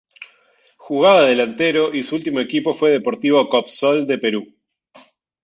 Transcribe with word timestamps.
Jugaba 0.77 1.21
de 1.21 1.27
delantero 1.29 1.93
y 1.93 2.01
su 2.01 2.15
último 2.15 2.39
equipo 2.39 2.73
fue 2.73 2.89
Deportivo 2.89 3.47
Coopsol 3.47 4.07
de 4.07 4.17
Perú. 4.17 4.51